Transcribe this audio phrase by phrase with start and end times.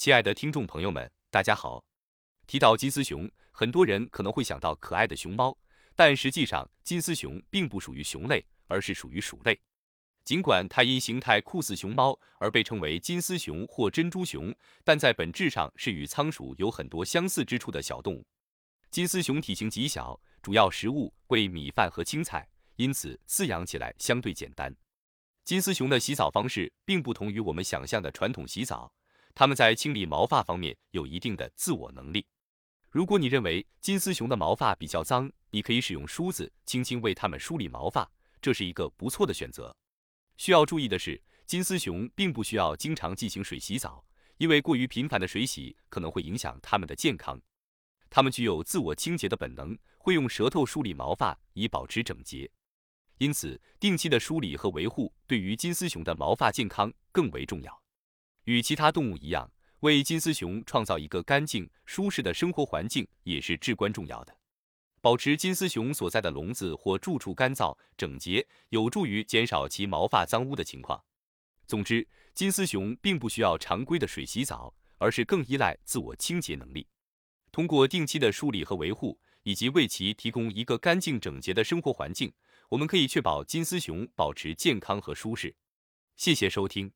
[0.00, 1.84] 亲爱的听众朋友们，大家好。
[2.46, 5.54] 提到金丝熊，很多人可能会想到可爱的熊猫，
[5.94, 9.60] 但实际上，金丝熊并不属于熊类，而是属于鼠类。
[10.24, 18.26] 尽管它因形态酷似熊猫而被称为金丝熊或珍珠熊，但在本质上是与仓鼠有很多相似之处的小动物。
[18.90, 24.74] 金丝熊体型极小，主要食物为米饭和青菜，因此饲养起来相对简单。
[25.44, 28.90] 金丝熊的洗澡方式并不同于我们想象的传统洗澡。
[29.34, 32.26] 它们在清理毛发方面有一定的自我能力。
[32.90, 38.10] 如果你认为金丝熊的毛发比较脏，你可以使用梳子轻轻为它们梳理毛发，
[38.42, 39.74] 这是一个不错的选择。
[40.36, 44.04] 需要注意的是，金丝熊并不需要经常进行水洗澡，
[44.38, 47.40] 因为过于频繁的水洗可能会影响它们的健康。
[48.08, 52.50] 它们具有自我清洁的本能，会用舌头梳理毛发以保持整洁。
[53.18, 57.82] 因此，定期的梳理和维护对于金丝熊的毛发健康更为重要。
[58.50, 64.36] 与其他动物一样，为金丝熊创造一个干净、舒适的生活环境也是至关重要的。
[65.00, 71.00] 保持金丝熊所在的笼子或住处干燥整洁，有助于减少其毛发脏污的情况。
[71.68, 76.88] 总之，金丝熊并不需要常规的水洗澡，而是更依赖自我清洁能力。
[77.52, 82.32] 通过定期的梳理和维护，以及为其提供一个干净整洁的生活环境，
[82.70, 85.54] 我们可以确保金丝熊保持健康和舒适。
[86.16, 86.92] 谢谢收听。